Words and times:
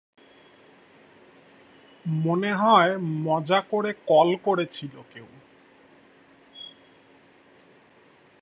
মনে 2.05 2.51
হয় 2.53 2.97
মজা 2.97 3.59
করে 3.71 3.91
কল 4.07 4.29
করেছিল 4.43 4.93
কেউ। 5.13 5.27